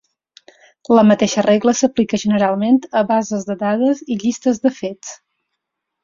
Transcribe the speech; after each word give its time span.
La 0.99 1.01
mateixa 1.09 1.41
regla 1.47 1.73
s'aplica 1.79 2.19
generalment 2.23 2.79
a 3.01 3.03
bases 3.11 3.45
de 3.49 3.57
dades 3.59 4.01
i 4.15 4.17
llistes 4.23 4.63
de 4.65 4.73
fets. 4.79 5.13